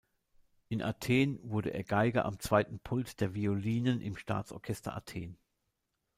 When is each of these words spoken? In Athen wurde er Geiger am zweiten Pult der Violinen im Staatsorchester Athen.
In 0.69 0.81
Athen 0.81 1.39
wurde 1.43 1.75
er 1.75 1.83
Geiger 1.83 2.25
am 2.25 2.39
zweiten 2.39 2.79
Pult 2.79 3.21
der 3.21 3.35
Violinen 3.35 4.01
im 4.01 4.17
Staatsorchester 4.17 4.95
Athen. 4.95 5.37